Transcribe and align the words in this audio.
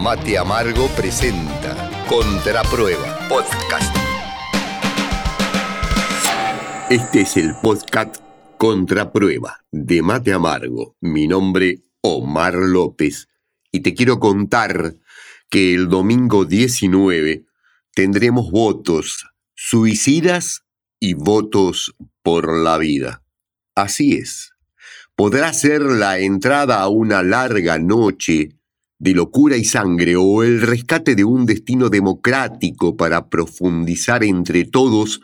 Mate 0.00 0.38
Amargo 0.38 0.88
presenta 0.96 2.06
Contraprueba 2.08 3.18
Podcast. 3.28 3.94
Este 6.88 7.20
es 7.20 7.36
el 7.36 7.54
podcast 7.62 8.16
Contraprueba 8.56 9.58
de 9.70 10.00
Mate 10.00 10.32
Amargo. 10.32 10.96
Mi 11.02 11.28
nombre 11.28 11.82
Omar 12.00 12.54
López 12.54 13.28
y 13.70 13.80
te 13.80 13.92
quiero 13.92 14.18
contar 14.20 14.96
que 15.50 15.74
el 15.74 15.90
domingo 15.90 16.46
19 16.46 17.44
tendremos 17.92 18.50
votos 18.50 19.26
suicidas 19.54 20.64
y 20.98 21.12
votos 21.12 21.94
por 22.22 22.56
la 22.56 22.78
vida. 22.78 23.22
Así 23.74 24.14
es. 24.14 24.54
Podrá 25.14 25.52
ser 25.52 25.82
la 25.82 26.20
entrada 26.20 26.80
a 26.80 26.88
una 26.88 27.22
larga 27.22 27.78
noche 27.78 28.59
de 29.00 29.14
locura 29.14 29.56
y 29.56 29.64
sangre 29.64 30.14
o 30.16 30.42
el 30.42 30.60
rescate 30.60 31.14
de 31.14 31.24
un 31.24 31.46
destino 31.46 31.88
democrático 31.88 32.96
para 32.98 33.30
profundizar 33.30 34.22
entre 34.22 34.64
todos 34.66 35.22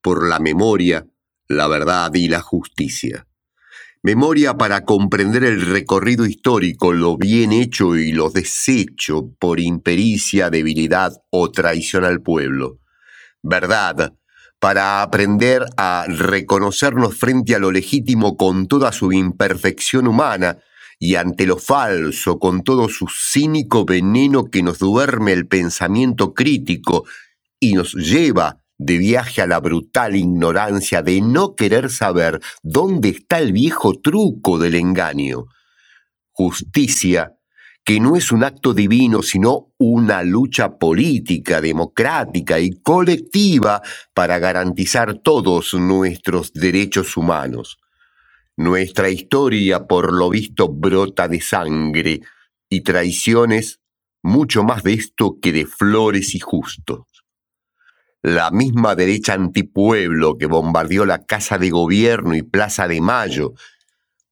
por 0.00 0.26
la 0.26 0.38
memoria, 0.38 1.06
la 1.46 1.68
verdad 1.68 2.12
y 2.14 2.28
la 2.28 2.40
justicia. 2.40 3.26
Memoria 4.02 4.56
para 4.56 4.84
comprender 4.86 5.44
el 5.44 5.60
recorrido 5.60 6.24
histórico, 6.24 6.94
lo 6.94 7.18
bien 7.18 7.52
hecho 7.52 7.96
y 7.96 8.12
lo 8.12 8.30
deshecho 8.30 9.30
por 9.38 9.60
impericia, 9.60 10.48
debilidad 10.48 11.12
o 11.30 11.50
traición 11.50 12.04
al 12.04 12.22
pueblo. 12.22 12.80
Verdad 13.42 14.14
para 14.58 15.02
aprender 15.02 15.64
a 15.76 16.06
reconocernos 16.08 17.14
frente 17.14 17.54
a 17.54 17.58
lo 17.58 17.70
legítimo 17.70 18.36
con 18.36 18.66
toda 18.66 18.90
su 18.90 19.12
imperfección 19.12 20.08
humana 20.08 20.58
y 20.98 21.14
ante 21.14 21.46
lo 21.46 21.58
falso 21.58 22.38
con 22.38 22.62
todo 22.62 22.88
su 22.88 23.06
cínico 23.08 23.84
veneno 23.84 24.44
que 24.44 24.62
nos 24.62 24.78
duerme 24.78 25.32
el 25.32 25.46
pensamiento 25.46 26.34
crítico 26.34 27.04
y 27.60 27.74
nos 27.74 27.94
lleva 27.94 28.60
de 28.78 28.98
viaje 28.98 29.42
a 29.42 29.46
la 29.46 29.60
brutal 29.60 30.16
ignorancia 30.16 31.02
de 31.02 31.20
no 31.20 31.54
querer 31.54 31.90
saber 31.90 32.40
dónde 32.62 33.10
está 33.10 33.38
el 33.38 33.52
viejo 33.52 34.00
truco 34.00 34.58
del 34.58 34.74
engaño. 34.76 35.46
Justicia 36.30 37.34
que 37.88 38.00
no 38.00 38.16
es 38.16 38.32
un 38.32 38.44
acto 38.44 38.74
divino, 38.74 39.22
sino 39.22 39.72
una 39.78 40.22
lucha 40.22 40.76
política, 40.76 41.62
democrática 41.62 42.60
y 42.60 42.82
colectiva 42.82 43.80
para 44.12 44.38
garantizar 44.38 45.20
todos 45.20 45.72
nuestros 45.72 46.52
derechos 46.52 47.16
humanos. 47.16 47.78
Nuestra 48.58 49.08
historia, 49.08 49.86
por 49.86 50.12
lo 50.12 50.30
visto, 50.30 50.68
brota 50.68 51.28
de 51.28 51.40
sangre 51.40 52.22
y 52.68 52.80
traiciones, 52.80 53.78
mucho 54.20 54.64
más 54.64 54.82
de 54.82 54.94
esto 54.94 55.38
que 55.40 55.52
de 55.52 55.64
flores 55.64 56.34
y 56.34 56.40
justos. 56.40 57.06
La 58.20 58.50
misma 58.50 58.96
derecha 58.96 59.34
antipueblo 59.34 60.36
que 60.36 60.46
bombardeó 60.46 61.06
la 61.06 61.24
Casa 61.24 61.56
de 61.56 61.70
Gobierno 61.70 62.34
y 62.34 62.42
Plaza 62.42 62.88
de 62.88 63.00
Mayo 63.00 63.52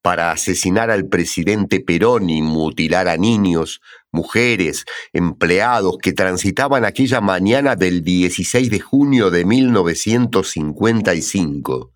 para 0.02 0.32
asesinar 0.32 0.90
al 0.90 1.06
presidente 1.06 1.78
Perón 1.78 2.28
y 2.28 2.42
mutilar 2.42 3.06
a 3.06 3.16
niños, 3.16 3.80
mujeres, 4.10 4.86
empleados 5.12 5.98
que 6.02 6.12
transitaban 6.12 6.84
aquella 6.84 7.20
mañana 7.20 7.76
del 7.76 8.02
16 8.02 8.70
de 8.70 8.80
junio 8.80 9.30
de 9.30 9.44
1955, 9.44 11.92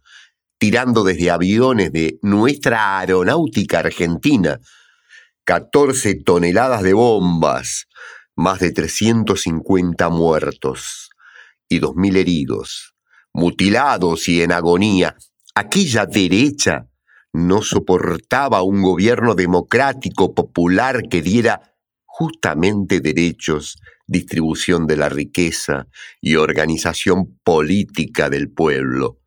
tirando 0.61 1.05
desde 1.05 1.31
aviones 1.31 1.91
de 1.91 2.19
nuestra 2.21 2.99
aeronáutica 2.99 3.79
argentina 3.79 4.61
14 5.45 6.17
toneladas 6.17 6.83
de 6.83 6.93
bombas, 6.93 7.89
más 8.37 8.61
de 8.61 8.71
350 8.71 10.11
muertos 10.11 11.09
y 11.67 11.81
2.000 11.81 12.17
heridos, 12.19 12.95
mutilados 13.33 14.29
y 14.29 14.43
en 14.43 14.53
agonía. 14.53 15.17
Aquella 15.55 16.05
derecha 16.05 16.89
no 17.33 17.63
soportaba 17.63 18.61
un 18.61 18.83
gobierno 18.83 19.35
democrático 19.35 20.35
popular 20.35 21.05
que 21.11 21.23
diera 21.23 21.75
justamente 22.05 23.01
derechos, 23.01 23.79
distribución 24.07 24.87
de 24.87 24.97
la 24.99 25.09
riqueza 25.09 25.87
y 26.21 26.37
organización 26.37 27.41
política 27.43 28.29
del 28.29 28.51
pueblo. 28.51 29.20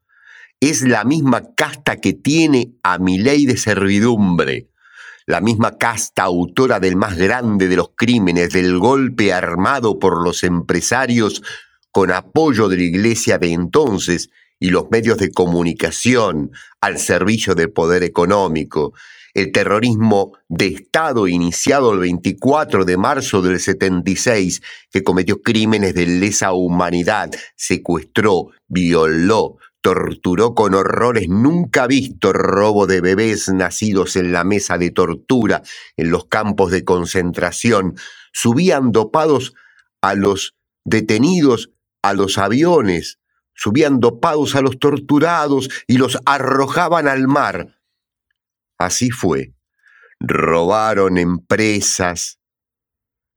Es 0.66 0.82
la 0.82 1.04
misma 1.04 1.54
casta 1.58 1.98
que 1.98 2.14
tiene 2.14 2.78
a 2.84 2.98
mi 2.98 3.18
ley 3.18 3.46
de 3.46 3.58
servidumbre, 3.58 4.70
la 5.26 5.42
misma 5.42 5.78
casta 5.78 6.24
autora 6.24 6.80
del 6.80 6.96
más 6.96 7.18
grande 7.18 7.68
de 7.68 7.76
los 7.76 7.90
crímenes, 7.98 8.54
del 8.54 8.80
golpe 8.80 9.34
armado 9.34 10.00
por 10.00 10.24
los 10.24 10.42
empresarios 10.46 11.44
con 11.92 12.12
apoyo 12.12 12.70
de 12.70 12.78
la 12.78 12.84
iglesia 12.84 13.38
de 13.40 13.52
entonces 13.52 14.30
y 14.58 14.70
los 14.70 14.90
medios 14.90 15.18
de 15.18 15.34
comunicación 15.34 16.52
al 16.80 16.98
servicio 16.98 17.56
del 17.56 17.74
poder 17.74 18.02
económico, 18.02 18.94
el 19.34 19.52
terrorismo 19.52 20.32
de 20.48 20.68
Estado 20.68 21.28
iniciado 21.28 21.92
el 21.92 22.00
24 22.00 22.86
de 22.86 22.96
marzo 22.96 23.42
del 23.42 23.60
76, 23.60 24.62
que 24.90 25.04
cometió 25.04 25.42
crímenes 25.42 25.94
de 25.94 26.08
lesa 26.08 26.54
humanidad, 26.54 27.32
secuestró, 27.58 28.52
violó, 28.70 29.58
torturó 29.84 30.56
con 30.56 30.74
horrores 30.74 31.28
nunca 31.28 31.88
vistos, 31.88 32.34
robo 32.34 32.88
de 32.88 33.02
bebés 33.02 33.50
nacidos 33.50 34.16
en 34.16 34.32
la 34.32 34.46
mesa 34.46 34.78
de 34.78 34.90
tortura, 34.90 35.62
en 35.98 36.10
los 36.10 36.26
campos 36.26 36.72
de 36.72 36.86
concentración, 36.86 37.96
subían 38.32 38.92
dopados 38.92 39.54
a 40.02 40.16
los 40.16 40.56
detenidos 40.86 41.70
a 42.02 42.14
los 42.14 42.38
aviones, 42.38 43.20
subían 43.54 44.00
dopados 44.00 44.56
a 44.56 44.62
los 44.62 44.80
torturados 44.80 45.70
y 45.86 45.98
los 45.98 46.18
arrojaban 46.26 47.08
al 47.08 47.28
mar. 47.28 47.80
Así 48.78 49.12
fue. 49.12 49.54
Robaron 50.20 51.18
empresas, 51.18 52.40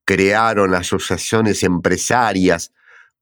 crearon 0.04 0.74
asociaciones 0.74 1.64
empresarias, 1.64 2.72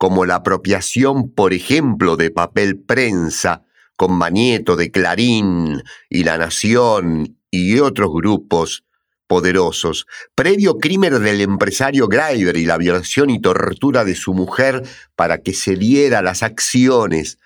como 0.05 0.27
la 0.27 0.35
apropiación, 0.35 1.31
por 1.31 1.55
ejemplo, 1.55 2.19
de 2.19 2.31
papel 2.31 2.79
prensa, 2.79 3.63
con 3.97 4.13
Manieto 4.13 4.77
de 4.77 4.91
Clarín 4.91 5.83
y 6.11 6.25
La 6.25 6.37
Nación 6.37 7.39
y 7.51 7.79
otros 7.79 8.11
grupos 8.13 8.85
poderosos, 9.27 10.07
previo 10.35 10.77
crimen 10.77 11.23
del 11.23 11.41
empresario 11.41 12.07
Greiber 12.07 12.59
y 12.59 12.67
la 12.67 12.77
violación 12.77 13.31
y 13.31 13.41
tortura 13.41 14.05
de 14.05 14.15
su 14.15 14.35
mujer 14.35 14.83
para 15.17 15.39
que 15.39 15.55
se 15.55 15.75
diera 15.75 16.21
las 16.21 16.43
acciones. 16.43 17.39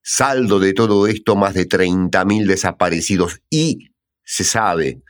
Saldo 0.00 0.58
de 0.58 0.72
todo 0.72 1.06
esto, 1.06 1.36
más 1.36 1.52
de 1.52 1.68
30.000 1.68 2.46
desaparecidos 2.46 3.42
y 3.50 3.90
se 4.24 4.44
sabe 4.44 5.02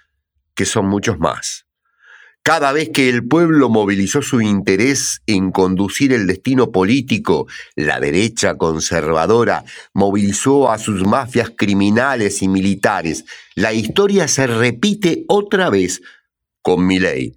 que 0.57 0.67
son 0.67 0.87
muchos 0.87 1.21
más. 1.21 1.67
Cada 2.43 2.73
vez 2.73 2.89
que 2.89 3.11
el 3.11 3.29
pueblo 3.29 3.69
movilizó 3.69 4.23
su 4.23 4.41
interés 4.41 5.21
en 5.27 5.53
conducir 5.53 6.15
el 6.15 6.27
destino 6.27 6.73
político, 6.73 7.47
la 7.77 8.01
derecha 8.01 8.57
conservadora 8.57 9.65
movilizó 9.93 10.71
a 10.71 10.79
sus 10.79 11.07
mafias 11.07 11.53
criminales 11.55 12.41
y 12.41 12.49
militares. 12.49 13.27
La 13.55 13.75
historia 13.75 14.27
se 14.27 14.47
repite 14.47 15.25
otra 15.29 15.69
vez 15.69 16.01
con 16.63 16.87
Milei 16.87 17.37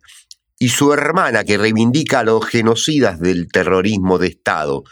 y 0.57 0.69
su 0.69 0.93
hermana 0.93 1.43
que 1.43 1.57
reivindica 1.57 2.19
a 2.19 2.23
los 2.23 2.45
genocidas 2.45 3.19
del 3.19 3.49
terrorismo 3.49 4.17
de 4.19 4.27
Estado. 4.27 4.83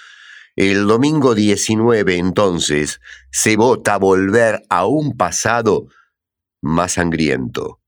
El 0.58 0.88
domingo 0.88 1.36
19 1.36 2.18
entonces 2.18 3.00
se 3.32 3.56
vota 3.56 3.98
volver 3.98 4.62
a 4.70 4.86
un 4.86 5.16
pasado 5.16 5.88
más 6.62 6.94
sangriento. 6.94 7.81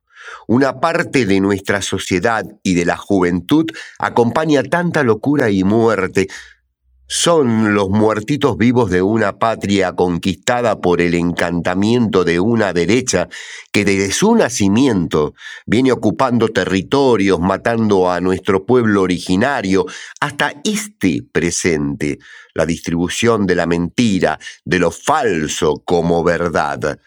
Una 0.48 0.80
parte 0.80 1.26
de 1.26 1.40
nuestra 1.40 1.82
sociedad 1.82 2.46
y 2.64 2.74
de 2.74 2.86
la 2.86 2.98
juventud 2.98 3.66
acompaña 4.00 4.64
tanta 4.64 5.04
locura 5.04 5.50
y 5.50 5.64
muerte. 5.64 6.28
Son 7.06 7.76
los 7.76 7.90
muertitos 7.90 8.58
vivos 8.58 8.90
de 8.90 9.02
una 9.02 9.38
patria 9.38 9.94
conquistada 9.94 10.80
por 10.80 11.00
el 11.00 11.14
encantamiento 11.14 12.24
de 12.24 12.40
una 12.40 12.74
derecha 12.74 13.28
que 13.72 13.86
desde 13.86 14.12
su 14.12 14.36
nacimiento 14.36 15.34
viene 15.66 15.92
ocupando 15.92 16.48
territorios, 16.48 17.40
matando 17.40 18.10
a 18.10 18.20
nuestro 18.20 18.66
pueblo 18.66 19.02
originario, 19.02 19.86
hasta 20.22 20.54
este 20.64 21.24
presente, 21.30 22.20
la 22.54 22.66
distribución 22.66 23.46
de 23.46 23.56
la 23.56 23.68
mentira, 23.68 24.40
de 24.66 24.80
lo 24.80 24.90
falso 24.90 25.84
como 25.86 26.24
verdad 26.24 26.98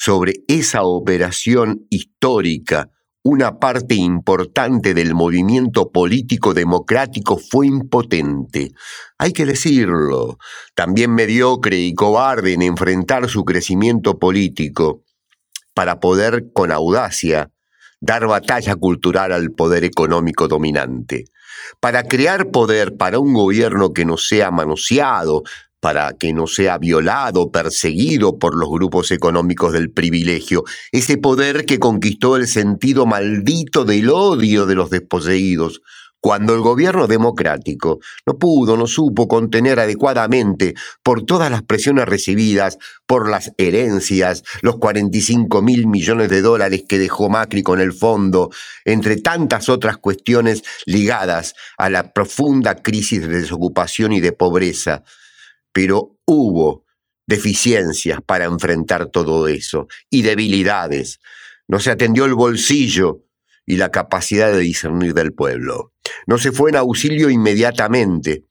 sobre 0.00 0.44
esa 0.48 0.82
operación 0.82 1.86
histórica, 1.90 2.88
una 3.22 3.58
parte 3.58 3.96
importante 3.96 4.94
del 4.94 5.14
movimiento 5.14 5.90
político 5.90 6.54
democrático 6.54 7.36
fue 7.36 7.66
impotente. 7.66 8.70
Hay 9.18 9.34
que 9.34 9.44
decirlo, 9.44 10.38
también 10.74 11.14
mediocre 11.14 11.76
y 11.76 11.92
cobarde 11.92 12.54
en 12.54 12.62
enfrentar 12.62 13.28
su 13.28 13.44
crecimiento 13.44 14.18
político, 14.18 15.02
para 15.74 16.00
poder 16.00 16.46
con 16.54 16.72
audacia 16.72 17.50
dar 18.00 18.26
batalla 18.26 18.76
cultural 18.76 19.32
al 19.32 19.50
poder 19.50 19.84
económico 19.84 20.48
dominante, 20.48 21.26
para 21.78 22.04
crear 22.04 22.50
poder 22.50 22.96
para 22.96 23.18
un 23.18 23.34
gobierno 23.34 23.92
que 23.92 24.06
no 24.06 24.16
sea 24.16 24.50
manoseado, 24.50 25.42
para 25.80 26.12
que 26.12 26.32
no 26.32 26.46
sea 26.46 26.78
violado, 26.78 27.50
perseguido 27.50 28.38
por 28.38 28.56
los 28.56 28.68
grupos 28.70 29.10
económicos 29.10 29.72
del 29.72 29.90
privilegio, 29.90 30.64
ese 30.92 31.16
poder 31.16 31.64
que 31.64 31.78
conquistó 31.78 32.36
el 32.36 32.46
sentido 32.46 33.06
maldito 33.06 33.84
del 33.84 34.10
odio 34.10 34.66
de 34.66 34.74
los 34.74 34.90
desposeídos, 34.90 35.80
cuando 36.20 36.54
el 36.54 36.60
gobierno 36.60 37.06
democrático 37.06 37.98
no 38.26 38.38
pudo, 38.38 38.76
no 38.76 38.86
supo 38.86 39.26
contener 39.26 39.80
adecuadamente 39.80 40.74
por 41.02 41.24
todas 41.24 41.50
las 41.50 41.62
presiones 41.62 42.04
recibidas, 42.04 42.76
por 43.06 43.30
las 43.30 43.52
herencias, 43.56 44.44
los 44.60 44.76
45 44.76 45.62
mil 45.62 45.86
millones 45.86 46.28
de 46.28 46.42
dólares 46.42 46.84
que 46.86 46.98
dejó 46.98 47.30
Macri 47.30 47.62
con 47.62 47.80
el 47.80 47.94
fondo, 47.94 48.50
entre 48.84 49.16
tantas 49.16 49.70
otras 49.70 49.96
cuestiones 49.96 50.62
ligadas 50.84 51.54
a 51.78 51.88
la 51.88 52.12
profunda 52.12 52.74
crisis 52.76 53.22
de 53.22 53.40
desocupación 53.40 54.12
y 54.12 54.20
de 54.20 54.32
pobreza, 54.32 55.02
pero 55.72 56.18
hubo 56.26 56.84
deficiencias 57.26 58.20
para 58.26 58.44
enfrentar 58.44 59.06
todo 59.06 59.46
eso 59.48 59.86
y 60.10 60.22
debilidades. 60.22 61.20
No 61.68 61.78
se 61.78 61.90
atendió 61.90 62.24
el 62.24 62.34
bolsillo 62.34 63.24
y 63.64 63.76
la 63.76 63.90
capacidad 63.90 64.52
de 64.52 64.58
discernir 64.58 65.14
del 65.14 65.32
pueblo. 65.32 65.92
No 66.26 66.38
se 66.38 66.50
fue 66.50 66.70
en 66.70 66.76
auxilio 66.76 67.30
inmediatamente. 67.30 68.44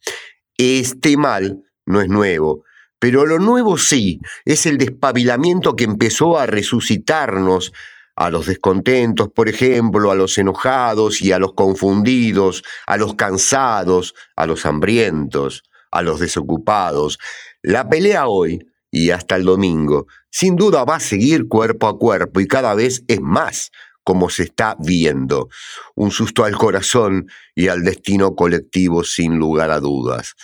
Este 0.58 1.18
mal 1.18 1.62
no 1.86 2.02
es 2.02 2.08
nuevo, 2.08 2.64
pero 3.00 3.26
lo 3.26 3.38
nuevo 3.38 3.78
sí, 3.78 4.20
es 4.46 4.66
el 4.66 4.78
despabilamiento 4.78 5.76
que 5.76 5.84
empezó 5.84 6.38
a 6.38 6.46
resucitarnos 6.46 7.74
a 8.16 8.30
los 8.30 8.48
descontentos, 8.48 9.30
por 9.30 9.50
ejemplo, 9.50 10.12
a 10.12 10.16
los 10.16 10.38
enojados 10.38 11.22
y 11.22 11.32
a 11.32 11.40
los 11.40 11.54
confundidos, 11.54 12.64
a 12.86 12.98
los 12.98 13.16
cansados, 13.16 14.14
a 14.36 14.46
los 14.46 14.66
hambrientos 14.66 15.64
a 15.92 16.02
los 16.02 16.20
desocupados. 16.20 17.20
La 17.62 17.90
pelea 17.90 18.28
hoy 18.28 18.66
y 18.92 19.12
hasta 19.12 19.36
el 19.36 19.44
domingo 19.44 20.08
sin 20.32 20.56
duda 20.56 20.84
va 20.84 20.96
a 20.96 21.00
seguir 21.00 21.48
cuerpo 21.48 21.88
a 21.88 21.98
cuerpo 21.98 22.40
y 22.40 22.48
cada 22.48 22.74
vez 22.76 23.04
es 23.08 23.22
más 23.22 23.72
como 24.04 24.30
se 24.30 24.44
está 24.44 24.76
viendo. 24.80 25.50
Un 25.96 26.12
susto 26.12 26.44
al 26.44 26.56
corazón 26.58 27.28
y 27.54 27.68
al 27.68 27.84
destino 27.84 28.36
colectivo 28.36 29.04
sin 29.04 29.38
lugar 29.38 29.72
a 29.72 29.80
dudas. 29.80 30.36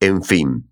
En 0.00 0.22
fin, 0.22 0.70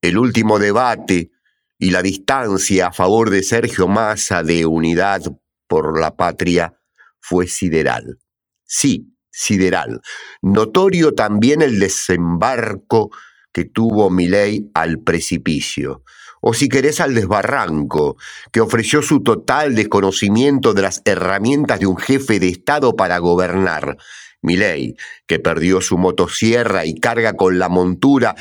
el 0.00 0.18
último 0.18 0.58
debate 0.58 1.30
y 1.78 1.90
la 1.90 2.02
distancia 2.02 2.88
a 2.88 2.92
favor 2.92 3.30
de 3.30 3.42
Sergio 3.42 3.88
Massa 3.88 4.42
de 4.42 4.64
unidad 4.64 5.22
por 5.66 6.00
la 6.00 6.16
patria 6.16 6.78
fue 7.20 7.46
sideral. 7.46 8.18
Sí, 8.64 9.14
sideral. 9.30 10.00
Notorio 10.40 11.14
también 11.14 11.60
el 11.62 11.78
desembarco 11.78 13.10
que 13.54 13.64
tuvo 13.64 14.10
Milei 14.10 14.68
al 14.74 14.98
precipicio, 14.98 16.02
o 16.42 16.52
si 16.52 16.68
querés 16.68 17.00
al 17.00 17.14
desbarranco, 17.14 18.16
que 18.52 18.60
ofreció 18.60 19.00
su 19.00 19.22
total 19.22 19.74
desconocimiento 19.76 20.74
de 20.74 20.82
las 20.82 21.00
herramientas 21.06 21.80
de 21.80 21.86
un 21.86 21.96
jefe 21.96 22.40
de 22.40 22.48
Estado 22.48 22.96
para 22.96 23.16
gobernar. 23.18 23.96
Milei, 24.42 24.96
que 25.26 25.38
perdió 25.38 25.80
su 25.80 25.96
motosierra 25.96 26.84
y 26.84 26.96
carga 26.96 27.32
con 27.32 27.58
la 27.58 27.70
montura 27.70 28.34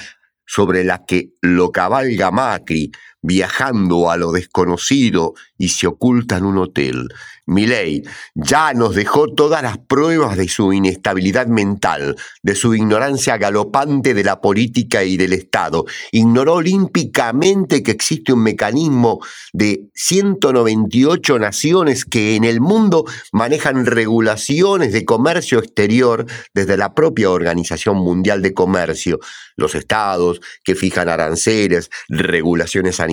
sobre 0.46 0.84
la 0.84 1.06
que 1.06 1.30
lo 1.42 1.72
cabalga 1.72 2.32
Macri, 2.32 2.92
viajando 3.24 4.12
a 4.12 4.18
lo 4.18 4.32
desconocido 4.32 5.34
y 5.58 5.70
se 5.70 5.88
oculta 5.88 6.38
en 6.38 6.46
un 6.46 6.60
hotel. 6.60 7.08
Milei 7.46 8.04
ya 8.36 8.74
nos 8.74 8.96
dejó 8.96 9.28
todas 9.28 9.62
las 9.62 9.78
pruebas 9.78 10.38
de 10.38 10.48
su 10.48 10.72
inestabilidad 10.72 11.48
mental, 11.48 12.16
de 12.42 12.56
su 12.56 12.74
ignorancia 12.74 13.38
galopante 13.38 14.14
de 14.14 14.24
la 14.24 14.40
política 14.40 15.04
y 15.04 15.18
del 15.18 15.34
Estado. 15.34 15.86
Ignoró 16.12 16.56
olímpicamente 16.56 17.84
que 17.84 17.92
existe 17.92 18.32
un 18.32 18.44
mecanismo 18.44 19.20
de 19.52 19.90
198 19.94 21.38
naciones 21.38 22.06
que 22.06 22.36
en 22.36 22.46
el 22.46 22.62
mundo 22.62 23.04
manejan 23.34 23.86
regulaciones 23.86 24.94
de 24.94 25.04
comercio 25.04 25.60
exterior 25.60 26.26
desde 26.54 26.78
la 26.78 26.94
propia 26.94 27.30
Organización 27.30 27.98
Mundial 27.98 28.42
de 28.42 28.54
Comercio, 28.54 29.20
los 29.58 29.76
estados 29.76 30.40
que 30.64 30.76
fijan 30.76 31.10
aranceles, 31.10 31.90
regulaciones 32.08 32.96
sanitarias, 32.98 33.13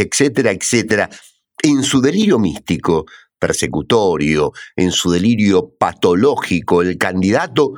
etcétera, 0.00 0.50
etcétera. 0.50 1.10
En 1.62 1.82
su 1.82 2.00
delirio 2.00 2.38
místico, 2.38 3.06
persecutorio, 3.38 4.52
en 4.76 4.90
su 4.90 5.10
delirio 5.10 5.74
patológico, 5.78 6.82
el 6.82 6.96
candidato, 6.98 7.74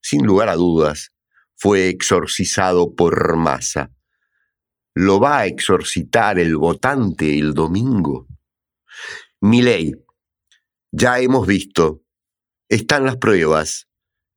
sin 0.00 0.26
lugar 0.26 0.48
a 0.48 0.56
dudas, 0.56 1.12
fue 1.56 1.88
exorcizado 1.88 2.94
por 2.94 3.36
masa. 3.36 3.90
¿Lo 4.94 5.20
va 5.20 5.40
a 5.40 5.46
exorcitar 5.46 6.38
el 6.38 6.56
votante 6.56 7.38
el 7.38 7.54
domingo? 7.54 8.26
Mi 9.40 9.62
ley, 9.62 9.92
ya 10.90 11.20
hemos 11.20 11.46
visto, 11.46 12.02
están 12.68 13.04
las 13.04 13.16
pruebas, 13.16 13.88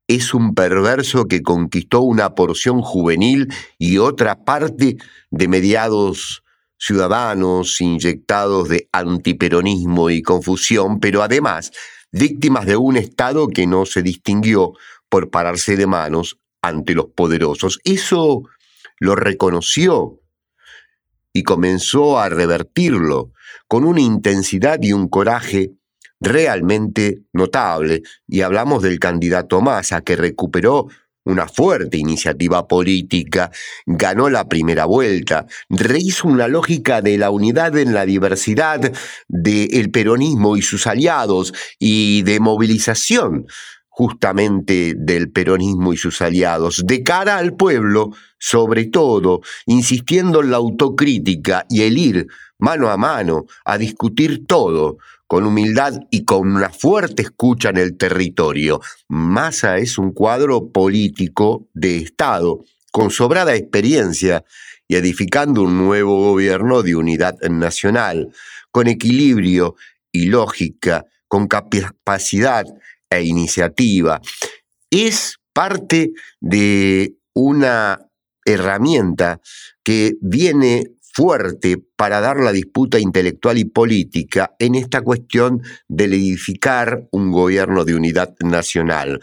es 0.08 0.34
un 0.34 0.54
perverso 0.54 1.26
que 1.26 1.42
conquistó 1.42 2.02
una 2.02 2.36
porción 2.36 2.82
juvenil 2.82 3.48
y 3.78 3.98
otra 3.98 4.44
parte 4.44 4.98
de 5.32 5.48
mediados 5.48 6.43
ciudadanos 6.78 7.80
inyectados 7.82 8.70
de 8.70 8.90
antiperonismo 8.92 10.10
y 10.10 10.22
confusión, 10.22 11.00
pero 11.00 11.24
además 11.24 11.72
víctimas 12.12 12.66
de 12.66 12.78
un 12.78 12.98
Estado 12.98 13.48
que 13.48 13.66
no 13.66 13.86
se 13.86 14.04
distinguió 14.04 14.74
por 15.10 15.30
pararse 15.30 15.76
de 15.76 15.88
manos 15.88 16.40
ante 16.62 16.94
los 16.94 17.08
poderosos. 17.08 17.80
Eso 17.84 18.44
lo 19.00 19.16
reconoció 19.16 20.20
y 21.34 21.44
comenzó 21.44 22.20
a 22.20 22.30
revertirlo 22.30 23.32
con 23.68 23.84
una 23.84 24.02
intensidad 24.02 24.80
y 24.82 24.94
un 24.94 25.08
coraje 25.08 25.72
realmente 26.20 27.24
notable. 27.34 28.04
Y 28.28 28.42
hablamos 28.42 28.84
del 28.84 29.00
candidato 29.00 29.62
Massa, 29.62 30.02
que 30.02 30.16
recuperó 30.16 30.88
una 31.26 31.48
fuerte 31.48 31.98
iniciativa 31.98 32.68
política, 32.68 33.52
ganó 33.86 34.30
la 34.30 34.48
primera 34.48 34.86
vuelta, 34.86 35.46
rehizo 35.70 36.28
una 36.28 36.48
lógica 36.48 37.02
de 37.02 37.18
la 37.18 37.30
unidad 37.30 37.78
en 37.78 37.94
la 37.94 38.06
diversidad 38.06 38.92
del 39.28 39.92
peronismo 39.92 40.58
y 40.58 40.62
sus 40.62 40.88
aliados 40.88 41.54
y 41.80 42.24
de 42.24 42.40
movilización 42.40 43.46
justamente 43.96 44.96
del 44.98 45.30
peronismo 45.30 45.94
y 45.94 45.98
sus 45.98 46.20
aliados, 46.24 46.82
de 46.84 47.04
cara 47.04 47.38
al 47.38 47.54
pueblo, 47.54 48.10
sobre 48.40 48.86
todo, 48.86 49.42
insistiendo 49.68 50.42
en 50.42 50.50
la 50.50 50.58
autocrítica 50.58 51.68
y 51.70 51.84
el 51.84 52.00
ir 52.00 52.28
mano 52.58 52.90
a 52.90 52.98
mano 52.98 53.46
a 53.66 53.78
discutir 53.78 54.48
todo, 54.48 54.98
con 55.34 55.48
humildad 55.48 56.00
y 56.12 56.26
con 56.26 56.48
una 56.48 56.70
fuerte 56.70 57.24
escucha 57.24 57.70
en 57.70 57.78
el 57.78 57.98
territorio. 57.98 58.82
Massa 59.08 59.80
es 59.80 59.98
un 59.98 60.12
cuadro 60.12 60.72
político 60.72 61.68
de 61.74 61.98
Estado, 61.98 62.64
con 62.92 63.10
sobrada 63.10 63.56
experiencia 63.56 64.46
y 64.88 64.96
edificando 64.96 65.64
un 65.64 65.76
nuevo 65.76 66.20
gobierno 66.20 66.84
de 66.84 66.96
unidad 66.96 67.36
nacional, 67.50 68.32
con 68.70 68.86
equilibrio 68.86 69.74
y 70.12 70.26
lógica, 70.26 71.08
con 71.28 71.48
capacidad 71.48 72.66
e 73.10 73.24
iniciativa. 73.24 74.22
Es 74.92 75.40
parte 75.52 76.12
de 76.42 77.16
una 77.34 78.08
herramienta 78.46 79.42
que 79.84 80.14
viene 80.22 80.92
fuerte 81.14 81.78
para 81.96 82.20
dar 82.20 82.38
la 82.38 82.52
disputa 82.52 83.00
intelectual 83.00 83.60
y 83.60 83.66
política 83.66 84.56
en 84.58 84.76
esta 84.76 85.02
cuestión 85.02 85.62
de 85.88 86.06
edificar 86.06 87.08
un 87.12 87.32
gobierno 87.32 87.86
de 87.86 87.96
unidad 87.96 88.34
nacional, 88.40 89.22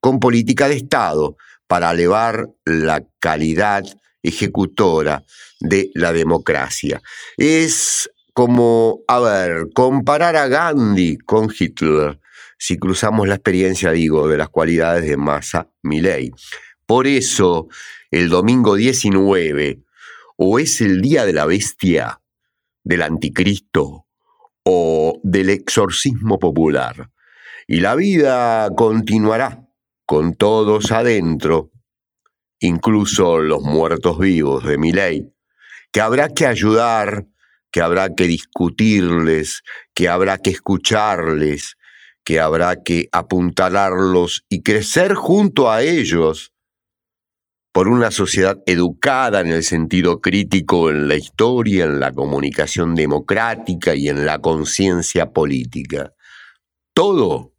con 0.00 0.18
política 0.18 0.68
de 0.68 0.76
Estado, 0.76 1.36
para 1.68 1.92
elevar 1.92 2.48
la 2.64 3.04
calidad 3.20 3.84
ejecutora 4.22 5.24
de 5.60 5.90
la 5.94 6.12
democracia. 6.12 7.00
Es 7.36 8.10
como, 8.32 9.00
a 9.06 9.20
ver, 9.20 9.68
comparar 9.74 10.34
a 10.36 10.48
Gandhi 10.48 11.18
con 11.18 11.52
Hitler, 11.56 12.18
si 12.58 12.78
cruzamos 12.78 13.28
la 13.28 13.34
experiencia, 13.34 13.92
digo, 13.92 14.26
de 14.28 14.38
las 14.38 14.48
cualidades 14.48 15.04
de 15.04 15.16
Massa 15.16 15.70
Milley. 15.82 16.32
Por 16.86 17.06
eso, 17.06 17.68
el 18.10 18.28
domingo 18.28 18.74
19, 18.74 19.82
o 20.40 20.60
es 20.60 20.80
el 20.80 21.02
día 21.02 21.26
de 21.26 21.32
la 21.32 21.46
bestia, 21.46 22.20
del 22.84 23.02
anticristo 23.02 24.06
o 24.62 25.20
del 25.24 25.50
exorcismo 25.50 26.38
popular. 26.38 27.10
Y 27.66 27.80
la 27.80 27.96
vida 27.96 28.70
continuará 28.76 29.68
con 30.06 30.34
todos 30.34 30.92
adentro, 30.92 31.72
incluso 32.60 33.38
los 33.38 33.62
muertos 33.62 34.18
vivos 34.18 34.64
de 34.64 34.78
mi 34.78 34.92
ley, 34.92 35.34
que 35.90 36.00
habrá 36.00 36.28
que 36.28 36.46
ayudar, 36.46 37.26
que 37.72 37.80
habrá 37.80 38.14
que 38.14 38.28
discutirles, 38.28 39.62
que 39.92 40.08
habrá 40.08 40.38
que 40.38 40.50
escucharles, 40.50 41.76
que 42.24 42.38
habrá 42.38 42.82
que 42.84 43.08
apuntalarlos 43.10 44.44
y 44.48 44.62
crecer 44.62 45.14
junto 45.14 45.70
a 45.70 45.82
ellos 45.82 46.52
por 47.72 47.88
una 47.88 48.10
sociedad 48.10 48.58
educada 48.66 49.40
en 49.40 49.48
el 49.48 49.62
sentido 49.62 50.20
crítico 50.20 50.90
en 50.90 51.08
la 51.08 51.16
historia, 51.16 51.84
en 51.84 52.00
la 52.00 52.12
comunicación 52.12 52.94
democrática 52.94 53.94
y 53.94 54.08
en 54.08 54.26
la 54.26 54.40
conciencia 54.40 55.30
política. 55.32 56.12
Todo 56.94 57.52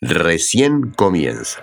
recién 0.00 0.90
comienza. 0.90 1.62